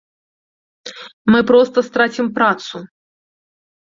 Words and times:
Мы 1.31 1.39
проста 1.51 1.83
страцім 1.89 2.25
працу. 2.39 2.81